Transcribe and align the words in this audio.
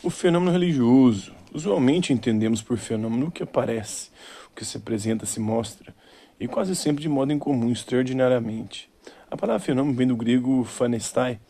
O 0.00 0.10
fenômeno 0.10 0.52
religioso. 0.52 1.34
Usualmente 1.52 2.12
entendemos 2.12 2.62
por 2.62 2.78
fenômeno 2.78 3.26
o 3.26 3.30
que 3.32 3.42
aparece, 3.42 4.10
o 4.48 4.54
que 4.54 4.64
se 4.64 4.76
apresenta, 4.76 5.26
se 5.26 5.40
mostra, 5.40 5.92
e 6.38 6.46
quase 6.46 6.76
sempre 6.76 7.02
de 7.02 7.08
modo 7.08 7.32
incomum, 7.32 7.72
extraordinariamente. 7.72 8.88
A 9.28 9.36
palavra 9.36 9.58
fenômeno 9.60 9.96
vem 9.96 10.06
do 10.06 10.16
grego 10.16 10.62
phanestai, 10.62 11.40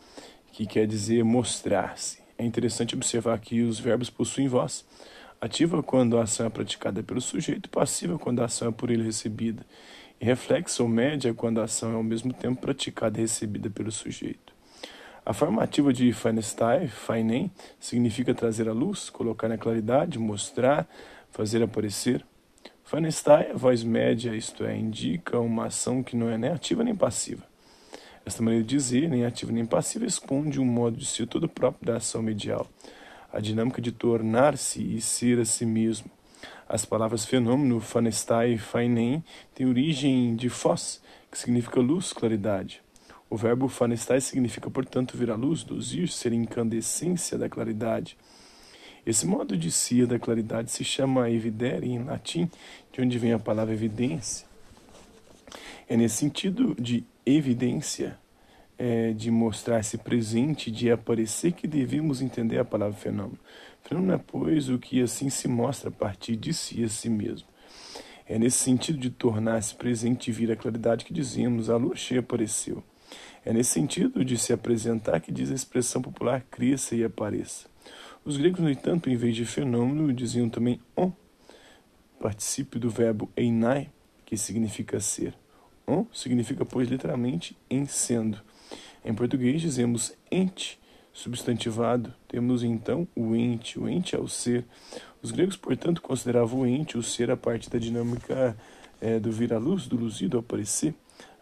que 0.51 0.65
quer 0.65 0.87
dizer 0.87 1.23
mostrar-se. 1.23 2.23
É 2.39 2.43
interessante 2.43 2.95
observar 2.95 3.37
que 3.39 3.61
os 3.61 3.79
verbos 3.79 4.09
possuem 4.09 4.47
voz. 4.47 4.83
Ativa 5.39 5.83
quando 5.83 6.17
a 6.17 6.23
ação 6.23 6.47
é 6.47 6.49
praticada 6.49 7.03
pelo 7.03 7.21
sujeito, 7.21 7.69
passiva 7.69 8.17
quando 8.17 8.41
a 8.41 8.45
ação 8.45 8.69
é 8.69 8.71
por 8.71 8.89
ele 8.89 9.03
recebida, 9.03 9.63
e 10.19 10.25
reflexa 10.25 10.81
ou 10.81 10.89
média 10.89 11.35
quando 11.35 11.61
a 11.61 11.65
ação 11.65 11.91
é 11.91 11.95
ao 11.95 12.03
mesmo 12.03 12.33
tempo 12.33 12.59
praticada 12.59 13.19
e 13.19 13.21
recebida 13.21 13.69
pelo 13.69 13.91
sujeito. 13.91 14.58
A 15.29 15.33
formativa 15.33 15.93
de 15.93 16.11
Feinestai, 16.11 16.87
Feinen, 16.87 17.51
significa 17.79 18.33
trazer 18.33 18.67
à 18.67 18.73
luz, 18.73 19.11
colocar 19.11 19.47
na 19.47 19.59
claridade, 19.59 20.17
mostrar, 20.17 20.89
fazer 21.29 21.61
aparecer. 21.61 22.25
Feinestai, 22.83 23.53
voz 23.53 23.83
média, 23.83 24.35
isto 24.35 24.65
é, 24.65 24.75
indica 24.75 25.39
uma 25.39 25.67
ação 25.67 26.01
que 26.01 26.15
não 26.15 26.31
é 26.31 26.35
nem 26.35 26.49
ativa 26.49 26.83
nem 26.83 26.95
passiva. 26.95 27.43
Esta 28.25 28.41
maneira 28.41 28.65
de 28.65 28.75
dizer, 28.75 29.07
nem 29.07 29.23
ativa 29.23 29.51
nem 29.51 29.67
passiva, 29.67 30.03
esconde 30.03 30.59
um 30.59 30.65
modo 30.65 30.97
de 30.97 31.05
ser 31.05 31.27
todo 31.27 31.47
próprio 31.47 31.85
da 31.85 31.97
ação 31.97 32.23
medial, 32.23 32.67
a 33.31 33.39
dinâmica 33.39 33.79
de 33.79 33.91
tornar-se 33.91 34.81
e 34.81 34.99
ser 34.99 35.39
a 35.39 35.45
si 35.45 35.63
mesmo. 35.63 36.09
As 36.67 36.85
palavras 36.85 37.23
fenômeno, 37.23 37.79
fanestai 37.79 38.53
e 38.53 39.23
têm 39.53 39.67
origem 39.67 40.35
de 40.35 40.49
fós, 40.49 40.99
que 41.29 41.37
significa 41.37 41.79
luz, 41.79 42.13
claridade. 42.13 42.81
O 43.29 43.37
verbo 43.37 43.67
fanestai 43.67 44.19
significa, 44.19 44.71
portanto, 44.71 45.15
vir 45.15 45.29
à 45.29 45.35
luz, 45.35 45.63
luzir, 45.63 46.07
ser 46.07 46.33
incandescência 46.33 47.37
da 47.37 47.47
claridade. 47.47 48.17
Esse 49.05 49.27
modo 49.27 49.55
de 49.55 49.71
ser 49.71 50.07
da 50.07 50.17
claridade 50.17 50.71
se 50.71 50.83
chama 50.83 51.29
evidere 51.29 51.87
em 51.87 52.03
latim, 52.03 52.49
de 52.91 53.01
onde 53.01 53.19
vem 53.19 53.31
a 53.31 53.39
palavra 53.39 53.73
evidência. 53.73 54.47
É 55.87 55.95
nesse 55.95 56.17
sentido 56.17 56.75
de 56.79 57.03
evidência, 57.23 58.17
é, 58.77 59.13
de 59.13 59.29
mostrar-se 59.29 59.97
presente, 59.99 60.71
de 60.71 60.91
aparecer, 60.91 61.51
que 61.51 61.67
devemos 61.67 62.21
entender 62.21 62.57
a 62.57 62.65
palavra 62.65 62.97
fenômeno. 62.97 63.39
Fenômeno 63.83 64.13
é, 64.13 64.17
pois, 64.17 64.69
o 64.69 64.79
que 64.79 65.01
assim 65.01 65.29
se 65.29 65.47
mostra 65.47 65.89
a 65.89 65.91
partir 65.91 66.35
de 66.35 66.51
si 66.51 66.83
a 66.83 66.89
si 66.89 67.09
mesmo. 67.09 67.47
É 68.27 68.39
nesse 68.39 68.57
sentido 68.57 68.97
de 68.97 69.09
tornar-se 69.09 69.73
presente 69.75 70.29
e 70.29 70.33
vir 70.33 70.51
a 70.51 70.55
claridade 70.55 71.05
que 71.05 71.13
dizemos 71.13 71.69
a 71.69 71.77
lua 71.77 71.95
cheia 71.95 72.19
apareceu. 72.19 72.83
É 73.45 73.53
nesse 73.53 73.71
sentido 73.71 74.23
de 74.23 74.37
se 74.37 74.51
apresentar 74.51 75.19
que 75.21 75.31
diz 75.31 75.51
a 75.51 75.55
expressão 75.55 76.01
popular 76.01 76.45
cresça 76.51 76.95
e 76.95 77.03
apareça. 77.03 77.67
Os 78.25 78.37
gregos, 78.37 78.59
no 78.59 78.69
entanto, 78.69 79.09
em 79.09 79.15
vez 79.15 79.35
de 79.35 79.45
fenômeno, 79.45 80.13
diziam 80.13 80.49
também 80.49 80.79
on, 80.95 81.11
particípio 82.19 82.79
do 82.79 82.89
verbo 82.89 83.29
einai, 83.35 83.89
que 84.25 84.37
significa 84.37 84.99
ser. 84.99 85.33
On 85.87 86.05
significa, 86.13 86.65
pois, 86.65 86.89
literalmente 86.89 87.57
em 87.69 87.85
sendo. 87.85 88.39
Em 89.03 89.13
português 89.13 89.61
dizemos 89.61 90.13
ente, 90.29 90.79
substantivado. 91.13 92.13
Temos 92.27 92.63
então 92.63 93.07
o 93.15 93.35
ente. 93.35 93.79
O 93.79 93.87
ente 93.87 94.15
é 94.15 94.19
o 94.19 94.27
ser. 94.27 94.65
Os 95.21 95.31
gregos, 95.31 95.57
portanto, 95.57 96.01
consideravam 96.01 96.61
o 96.61 96.67
ente, 96.67 96.97
o 96.97 97.03
ser, 97.03 97.31
a 97.31 97.37
parte 97.37 97.69
da 97.69 97.79
dinâmica 97.79 98.55
é, 99.01 99.19
do 99.19 99.31
vir 99.31 99.53
à 99.53 99.57
luz, 99.57 99.87
do 99.87 99.95
luzido, 99.95 100.31
do 100.31 100.39
aparecer. 100.39 100.93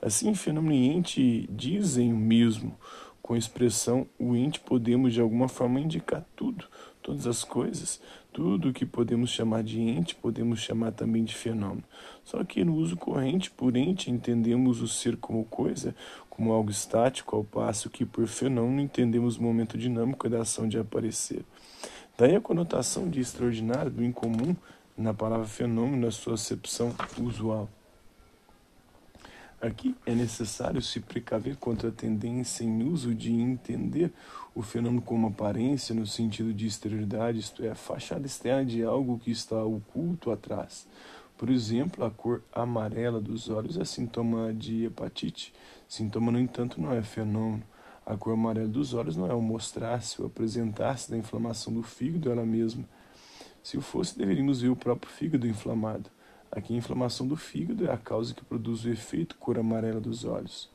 Assim, 0.02 0.34
fenômeno 0.36 0.74
e 0.74 0.88
ente 0.88 1.50
dizem 1.52 2.14
o 2.14 2.18
mesmo. 2.18 2.78
Com 3.22 3.34
a 3.34 3.38
expressão 3.38 4.08
o 4.18 4.36
ente 4.36 4.60
podemos 4.60 5.14
de 5.14 5.20
alguma 5.20 5.50
forma 5.50 5.82
indicar 5.82 6.24
tudo, 6.36 6.66
todas 7.02 7.28
as 7.28 7.44
coisas, 7.44 8.00
tudo 8.32 8.70
o 8.70 8.74
que 8.74 8.86
podemos 8.86 9.32
chamar 9.32 9.64
de 9.64 9.82
ente 9.82 10.16
podemos 10.16 10.60
chamar 10.60 10.92
também 10.92 11.24
de 11.24 11.36
fenômeno. 11.36 11.84
Só 12.24 12.44
que 12.44 12.64
no 12.64 12.76
uso 12.76 12.96
corrente, 12.96 13.50
por 13.50 13.76
ente, 13.76 14.12
entendemos 14.12 14.82
o 14.82 14.88
ser 14.88 15.18
como 15.18 15.44
coisa, 15.44 15.96
como 16.30 16.54
algo 16.54 16.70
estático, 16.70 17.36
ao 17.36 17.44
passo 17.44 17.90
que 17.90 18.06
por 18.06 18.28
fenômeno 18.28 18.80
entendemos 18.80 19.38
o 19.38 19.44
momento 19.44 19.78
dinâmico 19.78 20.30
da 20.30 20.42
ação 20.42 20.68
de 20.68 20.78
aparecer. 20.78 21.44
Daí 22.18 22.36
a 22.36 22.42
conotação 22.42 23.10
de 23.10 23.20
extraordinário, 23.20 23.92
do 23.92 24.04
incomum, 24.04 24.56
na 24.98 25.14
palavra 25.14 25.48
fenômeno, 25.48 26.06
na 26.06 26.12
sua 26.12 26.36
acepção 26.36 26.96
usual. 27.20 27.68
Aqui 29.60 29.96
é 30.06 30.14
necessário 30.14 30.80
se 30.84 31.00
precaver 31.00 31.56
contra 31.56 31.90
a 31.90 31.92
tendência 31.92 32.64
em 32.64 32.84
uso 32.84 33.16
de 33.16 33.34
entender 33.34 34.14
o 34.54 34.62
fenômeno 34.62 35.02
como 35.02 35.28
aparência 35.28 35.96
no 35.96 36.06
sentido 36.06 36.54
de 36.54 36.68
exterioridade, 36.68 37.40
isto 37.40 37.64
é, 37.64 37.70
a 37.70 37.76
fachada 37.76 38.28
externa 38.28 38.64
de 38.64 38.84
algo 38.84 39.18
que 39.18 39.32
está 39.32 39.64
oculto 39.64 40.30
atrás. 40.30 40.88
Por 41.36 41.50
exemplo, 41.50 42.06
a 42.06 42.12
cor 42.12 42.44
amarela 42.54 43.20
dos 43.20 43.50
olhos 43.50 43.78
é 43.78 43.86
sintoma 43.86 44.54
de 44.54 44.86
hepatite. 44.86 45.52
Sintoma, 45.88 46.32
no 46.32 46.40
entanto, 46.40 46.80
não 46.80 46.94
é 46.94 47.02
fenômeno. 47.02 47.64
A 48.06 48.16
cor 48.16 48.34
amarela 48.34 48.68
dos 48.68 48.94
olhos 48.94 49.18
não 49.18 49.26
é 49.26 49.34
o 49.34 49.42
mostrar-se, 49.42 50.22
o 50.22 50.28
apresentar-se 50.28 51.10
da 51.10 51.18
inflamação 51.18 51.74
do 51.74 51.82
fígado 51.82 52.32
ela 52.32 52.46
mesma. 52.46 52.88
Se 53.64 53.76
o 53.76 53.82
fosse, 53.82 54.16
deveríamos 54.16 54.62
ver 54.62 54.70
o 54.70 54.76
próprio 54.76 55.12
fígado 55.12 55.48
inflamado. 55.48 56.12
Aqui, 56.52 56.74
a 56.74 56.78
inflamação 56.78 57.28
do 57.28 57.36
fígado 57.36 57.86
é 57.86 57.94
a 57.94 57.98
causa 57.98 58.34
que 58.34 58.44
produz 58.44 58.86
o 58.86 58.90
efeito 58.90 59.36
cor 59.38 59.60
amarela 59.60 60.00
dos 60.00 60.24
olhos. 60.24 60.70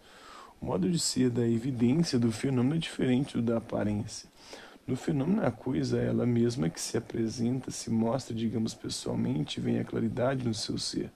O 0.60 0.66
modo 0.66 0.88
de 0.88 0.98
ser 0.98 1.30
da 1.30 1.48
evidência 1.48 2.18
do 2.18 2.30
fenômeno 2.30 2.76
é 2.76 2.78
diferente 2.78 3.36
do 3.36 3.42
da 3.42 3.56
aparência. 3.56 4.28
No 4.86 4.96
fenômeno, 4.96 5.44
a 5.44 5.50
coisa 5.50 5.98
é 5.98 6.06
ela 6.06 6.26
mesma 6.26 6.68
que 6.68 6.80
se 6.80 6.96
apresenta, 6.96 7.70
se 7.70 7.90
mostra, 7.90 8.34
digamos, 8.34 8.74
pessoalmente, 8.74 9.60
vem 9.60 9.78
a 9.78 9.84
claridade 9.84 10.46
no 10.46 10.54
seu 10.54 10.76
ser. 10.76 11.10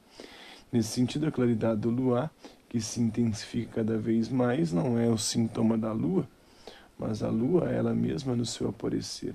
Nesse 0.73 0.89
sentido, 0.89 1.27
a 1.27 1.33
claridade 1.33 1.81
do 1.81 1.91
luar, 1.91 2.31
que 2.69 2.81
se 2.81 3.01
intensifica 3.01 3.83
cada 3.83 3.97
vez 3.99 4.29
mais, 4.29 4.73
não 4.73 4.99
é 4.99 5.09
o 5.09 5.19
sintoma 5.19 5.77
da 5.77 5.93
lua, 5.93 6.29
mas 6.99 7.23
a 7.23 7.29
lua 7.29 7.71
é 7.71 7.77
ela 7.77 7.95
mesma 7.95 8.35
no 8.35 8.47
seu 8.47 8.69
aparecer. 8.69 9.35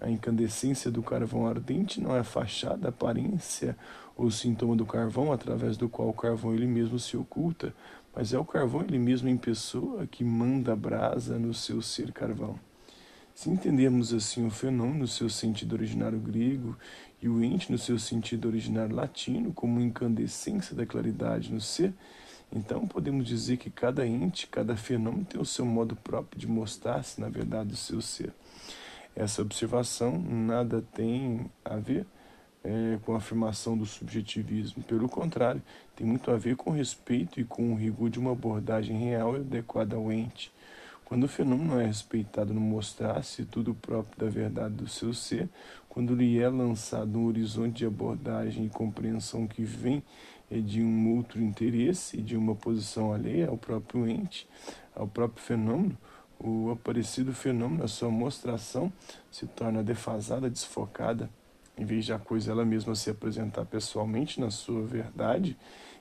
A 0.00 0.08
incandescência 0.08 0.90
do 0.90 1.02
carvão 1.02 1.46
ardente 1.46 2.00
não 2.00 2.14
é 2.14 2.20
a 2.20 2.24
fachada, 2.24 2.86
a 2.86 2.90
aparência 2.90 3.76
ou 4.16 4.30
sintoma 4.30 4.76
do 4.76 4.86
carvão 4.86 5.32
através 5.32 5.76
do 5.76 5.88
qual 5.88 6.08
o 6.08 6.12
carvão 6.12 6.54
ele 6.54 6.66
mesmo 6.66 6.98
se 6.98 7.16
oculta, 7.16 7.74
mas 8.14 8.32
é 8.32 8.38
o 8.38 8.44
carvão 8.44 8.82
ele 8.82 8.98
mesmo 8.98 9.28
em 9.28 9.36
pessoa 9.36 10.06
que 10.06 10.22
manda 10.22 10.72
a 10.72 10.76
brasa 10.76 11.38
no 11.38 11.52
seu 11.52 11.82
ser 11.82 12.12
carvão. 12.12 12.58
Se 13.34 13.50
entendermos 13.50 14.12
assim 14.12 14.44
o 14.46 14.50
fenômeno 14.50 15.00
no 15.00 15.06
seu 15.06 15.28
sentido 15.30 15.74
originário 15.74 16.18
grego 16.18 16.76
e 17.22 17.28
o 17.28 17.42
ente 17.42 17.70
no 17.70 17.78
seu 17.78 17.98
sentido 17.98 18.48
originário 18.48 18.94
latino 18.94 19.52
como 19.52 19.80
incandescência 19.80 20.74
da 20.74 20.84
claridade 20.84 21.52
no 21.52 21.60
ser, 21.60 21.92
então 22.52 22.86
podemos 22.86 23.26
dizer 23.26 23.56
que 23.56 23.70
cada 23.70 24.06
ente, 24.06 24.46
cada 24.46 24.76
fenômeno 24.76 25.24
tem 25.24 25.40
o 25.40 25.44
seu 25.44 25.64
modo 25.64 25.94
próprio 25.94 26.40
de 26.40 26.48
mostrar-se 26.48 27.20
na 27.20 27.28
verdade 27.28 27.70
do 27.70 27.76
seu 27.76 28.00
ser. 28.00 28.32
Essa 29.18 29.42
observação 29.42 30.16
nada 30.16 30.80
tem 30.94 31.50
a 31.64 31.74
ver 31.74 32.06
é, 32.62 33.00
com 33.04 33.14
a 33.14 33.16
afirmação 33.16 33.76
do 33.76 33.84
subjetivismo. 33.84 34.80
Pelo 34.84 35.08
contrário, 35.08 35.60
tem 35.96 36.06
muito 36.06 36.30
a 36.30 36.36
ver 36.36 36.54
com 36.54 36.70
respeito 36.70 37.40
e 37.40 37.44
com 37.44 37.72
o 37.72 37.74
rigor 37.74 38.10
de 38.10 38.20
uma 38.20 38.30
abordagem 38.30 38.96
real 38.96 39.36
e 39.36 39.40
adequada 39.40 39.96
ao 39.96 40.12
ente. 40.12 40.52
Quando 41.04 41.24
o 41.24 41.28
fenômeno 41.28 41.80
é 41.80 41.86
respeitado 41.86 42.54
no 42.54 42.60
mostrar-se 42.60 43.44
tudo 43.44 43.74
próprio 43.74 44.24
da 44.24 44.30
verdade 44.30 44.76
do 44.76 44.86
seu 44.86 45.12
ser, 45.12 45.48
quando 45.88 46.14
lhe 46.14 46.38
é 46.38 46.48
lançado 46.48 47.18
um 47.18 47.26
horizonte 47.26 47.78
de 47.78 47.86
abordagem 47.86 48.66
e 48.66 48.70
compreensão 48.70 49.48
que 49.48 49.64
vem 49.64 50.00
é 50.48 50.60
de 50.60 50.80
um 50.80 51.16
outro 51.16 51.42
interesse, 51.42 52.22
de 52.22 52.36
uma 52.36 52.54
posição 52.54 53.12
alheia 53.12 53.48
ao 53.48 53.58
próprio 53.58 54.08
ente, 54.08 54.48
ao 54.94 55.08
próprio 55.08 55.42
fenômeno, 55.42 55.98
o 56.38 56.70
aparecido 56.70 57.32
fenômeno, 57.32 57.84
a 57.84 57.88
sua 57.88 58.10
mostração, 58.10 58.92
se 59.30 59.46
torna 59.46 59.82
defasada, 59.82 60.48
desfocada, 60.48 61.28
em 61.76 61.84
vez 61.84 62.04
de 62.04 62.12
a 62.12 62.18
coisa 62.18 62.52
ela 62.52 62.64
mesma 62.64 62.94
se 62.94 63.10
apresentar 63.10 63.64
pessoalmente 63.64 64.40
na 64.40 64.50
sua 64.50 64.84
verdade, 64.84 65.56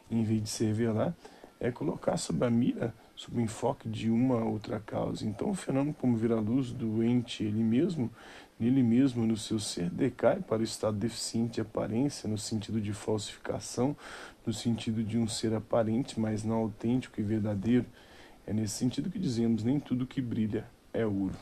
em 0.09 0.23
vez 0.23 0.43
de 0.43 0.49
se 0.49 0.65
revelar, 0.65 1.15
é 1.59 1.71
colocar 1.71 2.17
sob 2.17 2.45
a 2.45 2.49
mira, 2.49 2.93
sob 3.15 3.37
o 3.37 3.41
enfoque 3.41 3.89
de 3.89 4.09
uma 4.09 4.43
outra 4.43 4.79
causa. 4.79 5.25
Então, 5.25 5.49
o 5.49 5.55
fenômeno, 5.55 5.93
como 5.93 6.15
vir 6.15 6.31
a 6.31 6.39
luz 6.39 6.71
do 6.71 7.03
ente 7.03 7.43
ele 7.43 7.63
mesmo, 7.63 8.11
nele 8.59 8.83
mesmo, 8.83 9.25
no 9.25 9.35
seu 9.35 9.59
ser, 9.59 9.89
decai 9.89 10.39
para 10.39 10.61
o 10.61 10.63
estado 10.63 10.97
deficiente 10.97 11.55
de 11.55 11.61
aparência, 11.61 12.29
no 12.29 12.37
sentido 12.37 12.79
de 12.79 12.93
falsificação, 12.93 13.95
no 14.45 14.53
sentido 14.53 15.03
de 15.03 15.17
um 15.17 15.27
ser 15.27 15.53
aparente, 15.53 16.19
mas 16.19 16.43
não 16.43 16.57
autêntico 16.57 17.19
e 17.19 17.23
verdadeiro. 17.23 17.85
É 18.47 18.53
nesse 18.53 18.75
sentido 18.75 19.09
que 19.09 19.19
dizemos: 19.19 19.61
nem 19.61 19.77
tudo 19.77 20.07
que 20.07 20.21
brilha 20.21 20.65
é 20.93 21.05
ouro. 21.05 21.35